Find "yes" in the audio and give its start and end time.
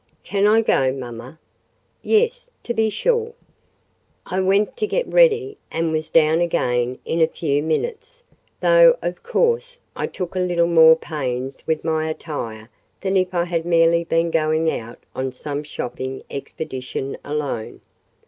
2.01-2.49